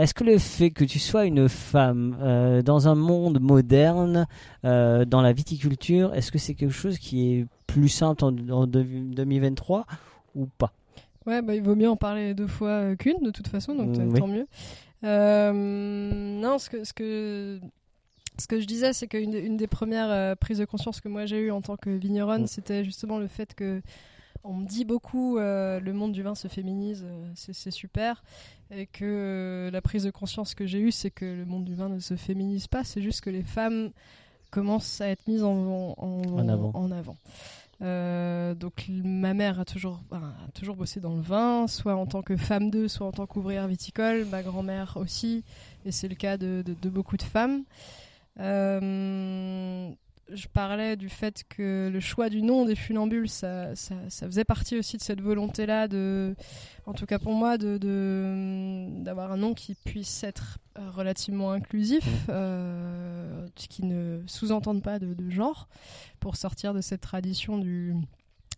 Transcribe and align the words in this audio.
est-ce 0.00 0.14
que 0.14 0.24
le 0.24 0.38
fait 0.38 0.70
que 0.70 0.84
tu 0.84 0.98
sois 0.98 1.26
une 1.26 1.48
femme 1.48 2.16
euh, 2.20 2.62
dans 2.62 2.88
un 2.88 2.94
monde 2.94 3.40
moderne, 3.40 4.26
euh, 4.64 5.04
dans 5.04 5.20
la 5.20 5.32
viticulture, 5.32 6.14
est-ce 6.14 6.32
que 6.32 6.38
c'est 6.38 6.54
quelque 6.54 6.72
chose 6.72 6.98
qui 6.98 7.34
est 7.34 7.46
plus 7.66 7.88
simple 7.88 8.24
en, 8.24 8.66
2023 8.66 9.86
ou 10.34 10.46
pas? 10.46 10.72
Ouais, 11.26 11.42
bah, 11.42 11.54
il 11.54 11.62
vaut 11.62 11.76
mieux 11.76 11.88
en 11.88 11.96
parler 11.96 12.32
deux 12.34 12.46
fois 12.46 12.96
qu'une 12.96 13.22
de 13.22 13.30
toute 13.30 13.48
façon, 13.48 13.74
donc 13.74 13.96
mm, 13.96 14.18
tant 14.18 14.26
mieux. 14.26 14.46
non, 15.02 16.58
ce 16.58 16.70
que, 16.70 16.84
ce 16.84 16.92
que 16.92 17.60
ce 18.38 18.46
que 18.46 18.58
je 18.58 18.64
disais, 18.64 18.94
c'est 18.94 19.06
qu'une 19.06 19.34
une 19.34 19.58
des 19.58 19.66
premières 19.66 20.34
prises 20.38 20.58
de 20.58 20.64
conscience 20.64 21.02
que 21.02 21.08
moi 21.08 21.26
j'ai 21.26 21.40
eues 21.40 21.50
en 21.50 21.60
tant 21.60 21.76
que 21.76 21.90
vigneronne, 21.90 22.44
mm. 22.44 22.46
c'était 22.46 22.84
justement 22.84 23.18
le 23.18 23.26
fait 23.28 23.54
que 23.54 23.82
on 24.44 24.54
me 24.54 24.66
dit 24.66 24.84
beaucoup 24.84 25.38
euh, 25.38 25.80
le 25.80 25.92
monde 25.92 26.12
du 26.12 26.22
vin 26.22 26.34
se 26.34 26.48
féminise, 26.48 27.04
euh, 27.06 27.30
c'est 27.34 27.70
super, 27.70 28.22
et 28.70 28.86
que 28.86 29.04
euh, 29.04 29.70
la 29.70 29.82
prise 29.82 30.04
de 30.04 30.10
conscience 30.10 30.54
que 30.54 30.66
j'ai 30.66 30.80
eue, 30.80 30.92
c'est 30.92 31.10
que 31.10 31.24
le 31.24 31.44
monde 31.44 31.64
du 31.64 31.74
vin 31.74 31.88
ne 31.88 31.98
se 31.98 32.16
féminise 32.16 32.66
pas, 32.66 32.84
c'est 32.84 33.02
juste 33.02 33.20
que 33.20 33.30
les 33.30 33.42
femmes 33.42 33.90
commencent 34.50 35.00
à 35.00 35.08
être 35.08 35.26
mises 35.28 35.44
en, 35.44 35.94
avant. 36.90 37.16
donc 38.54 38.86
ma 38.88 39.34
mère 39.34 39.60
a 39.60 39.64
toujours, 39.64 40.00
a 40.10 40.50
toujours 40.54 40.76
bossé 40.76 41.00
dans 41.00 41.14
le 41.14 41.22
vin, 41.22 41.68
soit 41.68 41.94
en 41.94 42.06
tant 42.06 42.22
que 42.22 42.36
femme 42.36 42.70
d'eux, 42.70 42.88
soit 42.88 43.06
en 43.06 43.12
tant 43.12 43.26
qu'ouvrière 43.26 43.68
viticole, 43.68 44.24
ma 44.24 44.42
grand-mère 44.42 44.96
aussi, 44.96 45.44
et 45.84 45.92
c'est 45.92 46.08
le 46.08 46.16
cas 46.16 46.36
de, 46.36 46.64
de, 46.66 46.88
beaucoup 46.88 47.16
de 47.16 47.22
femmes 47.22 47.64
je 50.32 50.48
parlais 50.48 50.96
du 50.96 51.08
fait 51.08 51.44
que 51.48 51.90
le 51.92 52.00
choix 52.00 52.28
du 52.28 52.42
nom 52.42 52.64
des 52.64 52.74
funambules, 52.74 53.28
ça, 53.28 53.74
ça, 53.74 53.96
faisait 54.08 54.44
partie 54.44 54.76
aussi 54.78 54.96
de 54.96 55.02
cette 55.02 55.20
volonté-là, 55.20 55.88
de, 55.88 56.34
en 56.86 56.92
tout 56.92 57.06
cas 57.06 57.18
pour 57.18 57.32
moi, 57.32 57.58
de, 57.58 57.78
d'avoir 59.02 59.32
un 59.32 59.36
nom 59.36 59.54
qui 59.54 59.74
puisse 59.74 60.22
être 60.24 60.58
euh, 60.78 60.90
relativement 60.90 61.52
inclusif, 61.52 62.04
mmh. 62.04 62.30
euh, 62.30 63.46
qui 63.54 63.84
ne 63.84 64.22
sous-entende 64.26 64.82
pas 64.82 64.98
de, 64.98 65.14
genre, 65.30 65.68
pour 66.20 66.36
sortir 66.36 66.74
de 66.74 66.80
cette 66.80 67.00
tradition 67.00 67.58
du 67.58 67.94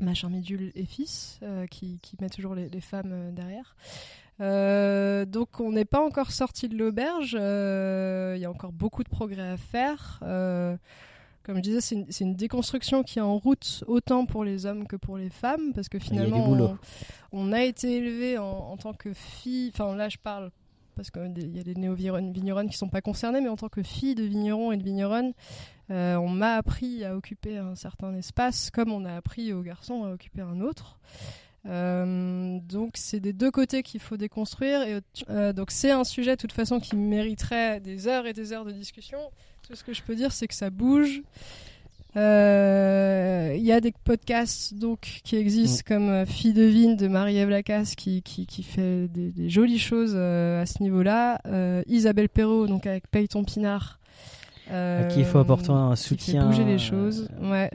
machin 0.00 0.28
midule 0.28 0.72
et 0.74 0.84
fils, 0.84 1.38
euh, 1.42 1.66
qui, 1.66 1.98
qui, 2.02 2.16
met 2.20 2.28
toujours 2.28 2.54
les, 2.54 2.80
femmes 2.80 3.34
derrière. 3.34 3.76
donc 5.26 5.60
on 5.60 5.72
n'est 5.72 5.84
pas 5.84 6.00
encore 6.00 6.30
sorti 6.30 6.68
de 6.68 6.76
l'auberge, 6.76 7.32
il 7.32 8.40
y 8.40 8.44
a 8.44 8.50
encore 8.50 8.72
beaucoup 8.72 9.02
de 9.02 9.08
progrès 9.08 9.50
à 9.50 9.56
faire. 9.56 10.20
Comme 11.48 11.56
je 11.56 11.62
disais, 11.62 11.80
c'est 11.80 12.24
une, 12.24 12.34
déconstruction 12.34 13.02
qui 13.02 13.20
est 13.20 13.22
en 13.22 13.38
route 13.38 13.82
autant 13.86 14.26
pour 14.26 14.44
les 14.44 14.66
hommes 14.66 14.86
que 14.86 14.96
pour 14.96 15.16
les 15.16 15.30
femmes, 15.30 15.72
parce 15.74 15.88
que 15.88 15.98
finalement, 15.98 16.76
on, 17.32 17.52
a 17.54 17.62
été 17.62 17.96
élevé 17.96 18.36
en, 18.36 18.76
tant 18.76 18.92
que 18.92 19.14
fille. 19.14 19.70
Enfin, 19.72 19.96
là, 19.96 20.10
je 20.10 20.18
parle 20.18 20.50
parce 20.94 21.10
qu'il 21.10 21.56
y 21.56 21.58
a 21.58 21.62
des 21.62 21.74
néo-vigneronnes 21.74 22.68
qui 22.68 22.76
sont 22.76 22.90
pas 22.90 23.00
concernées, 23.00 23.40
mais 23.40 23.48
en 23.48 23.56
tant 23.56 23.70
que 23.70 23.82
fille 23.82 24.14
de 24.14 24.24
vigneron 24.24 24.72
et 24.72 24.76
de 24.76 24.82
vigneronne, 24.82 25.32
euh, 25.90 26.16
on 26.16 26.28
m'a 26.28 26.56
appris 26.56 27.02
à 27.02 27.16
occuper 27.16 27.56
un 27.56 27.76
certain 27.76 28.14
espace, 28.14 28.70
comme 28.70 28.92
on 28.92 29.06
a 29.06 29.14
appris 29.14 29.54
aux 29.54 29.62
garçons 29.62 30.04
à 30.04 30.10
occuper 30.10 30.42
un 30.42 30.60
autre. 30.60 30.98
Euh, 31.66 32.58
donc 32.68 32.92
c'est 32.94 33.20
des 33.20 33.32
deux 33.32 33.50
côtés 33.50 33.82
qu'il 33.82 34.00
faut 34.00 34.16
déconstruire 34.16 34.82
et 34.82 35.00
euh, 35.28 35.52
donc 35.52 35.70
c'est 35.70 35.90
un 35.90 36.04
sujet 36.04 36.36
de 36.36 36.40
toute 36.40 36.52
façon 36.52 36.78
qui 36.78 36.94
mériterait 36.96 37.80
des 37.80 38.06
heures 38.06 38.26
et 38.26 38.32
des 38.32 38.52
heures 38.52 38.64
de 38.64 38.70
discussion 38.70 39.18
tout 39.66 39.74
ce 39.74 39.84
que 39.84 39.92
je 39.92 40.02
peux 40.02 40.14
dire, 40.14 40.32
c'est 40.32 40.46
que 40.46 40.54
ça 40.54 40.70
bouge. 40.70 41.20
Il 42.14 42.20
euh, 42.22 43.54
y 43.58 43.70
a 43.70 43.82
des 43.82 43.92
podcasts 43.92 44.72
donc 44.72 45.20
qui 45.24 45.36
existent 45.36 45.82
mm. 45.84 45.88
comme 45.88 46.26
Fille 46.26 46.54
de 46.54 46.62
Vigne 46.62 46.96
de 46.96 47.06
Marie-Ève 47.06 47.50
Lacasse 47.50 47.94
qui, 47.94 48.22
qui, 48.22 48.46
qui, 48.46 48.62
fait 48.62 49.08
des, 49.08 49.50
jolies 49.50 49.78
choses 49.78 50.16
à 50.16 50.64
ce 50.64 50.82
niveau-là. 50.82 51.42
Isabelle 51.86 52.30
Perrault 52.30 52.66
donc 52.66 52.86
avec 52.86 53.08
Payton 53.08 53.44
Pinard. 53.44 53.98
à 54.70 55.04
qui 55.04 55.20
il 55.20 55.26
faut 55.26 55.38
apporter 55.38 55.68
un 55.68 55.96
soutien. 55.96 56.48
Qui 56.48 56.56
fait 56.56 56.62
bouger 56.62 56.64
les 56.64 56.78
choses. 56.78 57.28
Ouais. 57.42 57.70